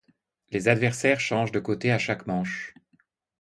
Les 0.49 0.67
adversaires 0.67 1.19
changent 1.19 1.51
de 1.51 1.59
côté 1.59 1.91
à 1.91 1.99
chaque 1.99 2.25
manche. 2.25 2.73